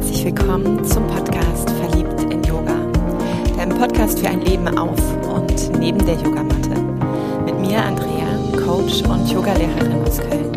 Herzlich 0.00 0.24
willkommen 0.24 0.82
zum 0.82 1.06
Podcast 1.08 1.68
Verliebt 1.68 2.22
in 2.32 2.42
Yoga, 2.42 2.74
deinem 3.54 3.76
Podcast 3.78 4.18
für 4.18 4.28
ein 4.28 4.40
Leben 4.40 4.66
auf 4.78 4.98
und 5.28 5.78
neben 5.78 5.98
der 6.06 6.14
Yogamatte. 6.14 6.70
Mit 7.44 7.60
mir, 7.60 7.84
Andrea, 7.84 8.64
Coach 8.64 9.02
und 9.02 9.30
Yogalehrerin 9.30 10.02
aus 10.02 10.16
Köln. 10.16 10.50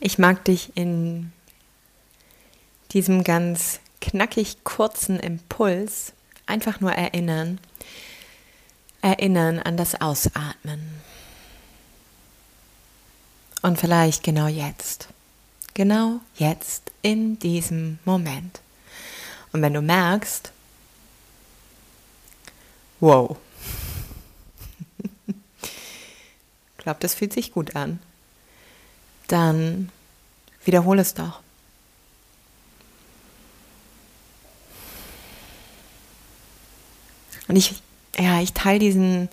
Ich 0.00 0.18
mag 0.18 0.44
dich 0.44 0.76
in 0.76 1.32
diesem 2.92 3.24
ganz 3.24 3.80
knackig 4.00 4.64
kurzen 4.64 5.18
Impuls 5.18 6.12
einfach 6.46 6.80
nur 6.80 6.92
erinnern, 6.92 7.60
erinnern 9.02 9.58
an 9.58 9.76
das 9.76 10.00
Ausatmen. 10.00 11.00
Und 13.62 13.78
vielleicht 13.78 14.22
genau 14.22 14.46
jetzt, 14.46 15.08
genau 15.74 16.20
jetzt 16.36 16.90
in 17.02 17.38
diesem 17.38 17.98
Moment. 18.04 18.60
Und 19.52 19.62
wenn 19.62 19.74
du 19.74 19.82
merkst, 19.82 20.52
wow, 23.00 23.36
ich 25.26 26.78
glaube, 26.78 27.00
das 27.00 27.14
fühlt 27.14 27.32
sich 27.32 27.52
gut 27.52 27.74
an, 27.74 27.98
dann 29.26 29.90
wiederhole 30.64 31.02
es 31.02 31.14
doch. 31.14 31.40
Und 37.48 37.56
ich, 37.56 37.74
ja, 38.18 38.40
ich 38.40 38.52
teile 38.52 38.78
diesen 38.78 39.28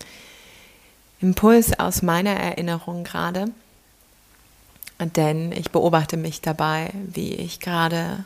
Impuls 1.22 1.78
aus 1.80 2.02
meiner 2.02 2.32
Erinnerung 2.32 3.04
gerade, 3.04 3.46
denn 5.00 5.52
ich 5.52 5.72
beobachte 5.72 6.18
mich 6.18 6.42
dabei, 6.42 6.92
wie 6.94 7.34
ich 7.34 7.60
gerade 7.60 8.26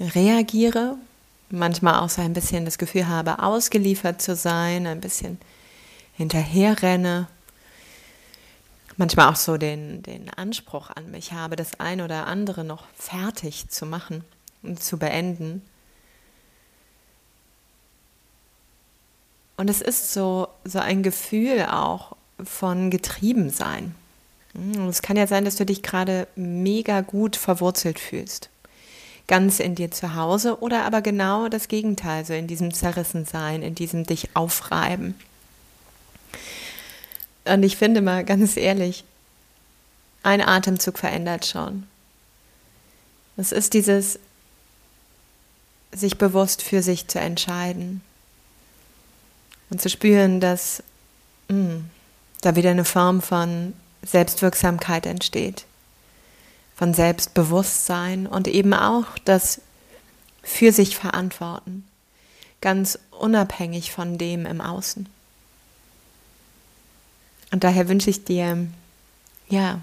reagiere, 0.00 0.96
manchmal 1.50 2.00
auch 2.00 2.08
so 2.08 2.22
ein 2.22 2.32
bisschen 2.32 2.64
das 2.64 2.78
Gefühl 2.78 3.08
habe, 3.08 3.42
ausgeliefert 3.42 4.22
zu 4.22 4.36
sein, 4.36 4.86
ein 4.86 5.00
bisschen 5.00 5.38
hinterherrenne, 6.16 7.28
manchmal 8.96 9.30
auch 9.30 9.36
so 9.36 9.56
den, 9.56 10.02
den 10.02 10.28
Anspruch 10.30 10.90
an 10.94 11.10
mich 11.10 11.32
habe, 11.32 11.56
das 11.56 11.80
ein 11.80 12.00
oder 12.00 12.26
andere 12.26 12.64
noch 12.64 12.84
fertig 12.94 13.68
zu 13.68 13.86
machen 13.86 14.24
und 14.62 14.82
zu 14.82 14.98
beenden. 14.98 15.62
Und 19.58 19.68
es 19.68 19.80
ist 19.80 20.12
so, 20.12 20.48
so 20.64 20.78
ein 20.78 21.02
Gefühl 21.02 21.66
auch 21.68 22.14
von 22.42 22.90
Getriebensein. 22.90 23.96
Und 24.54 24.88
es 24.88 25.02
kann 25.02 25.16
ja 25.16 25.26
sein, 25.26 25.44
dass 25.44 25.56
du 25.56 25.66
dich 25.66 25.82
gerade 25.82 26.28
mega 26.36 27.00
gut 27.00 27.34
verwurzelt 27.34 27.98
fühlst. 27.98 28.50
Ganz 29.26 29.58
in 29.58 29.74
dir 29.74 29.90
zu 29.90 30.14
Hause 30.14 30.62
oder 30.62 30.84
aber 30.84 31.02
genau 31.02 31.48
das 31.48 31.66
Gegenteil, 31.66 32.24
so 32.24 32.34
in 32.34 32.46
diesem 32.46 32.72
Zerrissensein, 32.72 33.62
in 33.62 33.74
diesem 33.74 34.04
dich 34.04 34.30
aufreiben. 34.34 35.16
Und 37.44 37.64
ich 37.64 37.76
finde 37.76 38.00
mal 38.00 38.24
ganz 38.24 38.56
ehrlich, 38.56 39.02
ein 40.22 40.40
Atemzug 40.40 40.98
verändert 40.98 41.46
schon. 41.46 41.88
Es 43.36 43.50
ist 43.50 43.74
dieses, 43.74 44.20
sich 45.92 46.16
bewusst 46.16 46.62
für 46.62 46.80
sich 46.80 47.08
zu 47.08 47.18
entscheiden 47.18 48.02
und 49.70 49.80
zu 49.80 49.88
spüren, 49.88 50.40
dass 50.40 50.82
mh, 51.48 51.56
hm, 51.56 51.90
da 52.40 52.56
wieder 52.56 52.70
eine 52.70 52.84
Form 52.84 53.22
von 53.22 53.74
Selbstwirksamkeit 54.02 55.06
entsteht, 55.06 55.64
von 56.76 56.94
Selbstbewusstsein 56.94 58.26
und 58.26 58.48
eben 58.48 58.72
auch 58.72 59.06
das 59.24 59.60
für 60.42 60.72
sich 60.72 60.96
verantworten, 60.96 61.86
ganz 62.60 62.98
unabhängig 63.10 63.92
von 63.92 64.18
dem 64.18 64.46
im 64.46 64.60
Außen. 64.60 65.08
Und 67.50 67.64
daher 67.64 67.88
wünsche 67.88 68.10
ich 68.10 68.24
dir, 68.24 68.66
ja, 69.48 69.80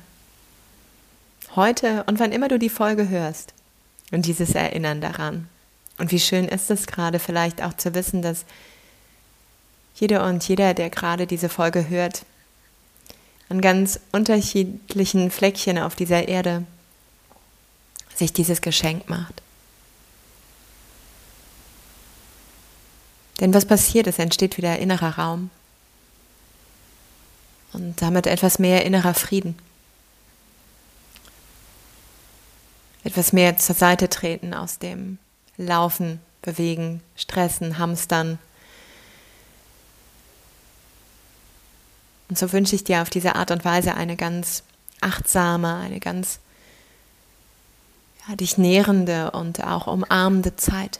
heute 1.56 2.04
und 2.04 2.20
wann 2.20 2.32
immer 2.32 2.48
du 2.48 2.60
die 2.60 2.70
Folge 2.70 3.10
hörst 3.10 3.54
und 4.12 4.26
dieses 4.26 4.54
Erinnern 4.56 5.02
daran. 5.02 5.48
Und 5.98 6.12
wie 6.12 6.20
schön 6.20 6.48
ist 6.48 6.70
es 6.70 6.88
gerade 6.88 7.20
vielleicht 7.20 7.62
auch 7.64 7.74
zu 7.74 7.94
wissen, 7.96 8.22
dass 8.22 8.46
jede 9.96 10.22
und 10.24 10.48
jeder, 10.48 10.74
der 10.74 10.90
gerade 10.90 11.26
diese 11.26 11.50
Folge 11.50 11.90
hört, 11.90 12.26
an 13.50 13.62
ganz 13.62 14.00
unterschiedlichen 14.12 15.32
Fleckchen 15.32 15.78
auf 15.78 15.96
dieser 15.96 16.28
Erde 16.28 16.66
sich 18.14 18.34
dieses 18.34 18.62
Geschenk 18.62 19.10
macht. 19.10 19.42
Denn 23.40 23.54
was 23.54 23.66
passiert, 23.66 24.08
es 24.08 24.20
entsteht 24.20 24.58
wieder 24.58 24.80
innerer 24.80 25.18
Raum 25.18 25.50
und 27.74 28.02
damit 28.02 28.28
etwas 28.28 28.60
mehr 28.60 28.86
innerer 28.86 29.14
Frieden. 29.14 29.58
Etwas 33.04 33.34
mehr 33.34 33.58
zur 33.58 33.76
Seite 33.76 34.10
treten 34.10 34.54
aus 34.54 34.80
dem 34.80 35.20
Laufen, 35.58 36.20
Bewegen, 36.42 37.02
Stressen, 37.16 37.78
Hamstern, 37.78 38.40
Und 42.30 42.38
so 42.38 42.52
wünsche 42.52 42.76
ich 42.76 42.84
dir 42.84 43.02
auf 43.02 43.10
diese 43.10 43.36
Art 43.36 43.52
und 43.52 43.66
Weise 43.66 43.96
eine 43.96 44.16
ganz 44.16 44.64
achtsame, 45.02 45.76
eine 45.76 46.00
ganz 46.00 46.40
ja, 48.28 48.36
dich 48.36 48.58
nährende 48.58 49.32
und 49.32 49.64
auch 49.64 49.88
umarmende 49.88 50.56
Zeit. 50.56 51.00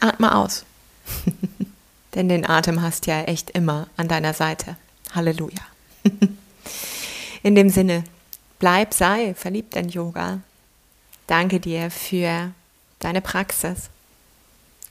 Atme 0.00 0.34
aus. 0.34 0.64
Denn 2.14 2.28
den 2.28 2.48
Atem 2.48 2.82
hast 2.82 3.06
du 3.06 3.10
ja 3.10 3.22
echt 3.22 3.50
immer 3.50 3.88
an 3.96 4.06
deiner 4.06 4.34
Seite. 4.34 4.76
Halleluja. 5.12 5.62
In 7.42 7.54
dem 7.54 7.68
Sinne, 7.70 8.04
bleib, 8.58 8.94
sei 8.94 9.34
verliebt 9.34 9.76
in 9.76 9.90
Yoga. 9.90 10.40
Danke 11.26 11.60
dir 11.60 11.90
für 11.90 12.52
deine 13.00 13.20
Praxis. 13.20 13.90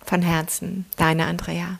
Von 0.05 0.21
Herzen, 0.21 0.85
deine 0.97 1.25
Andrea. 1.25 1.79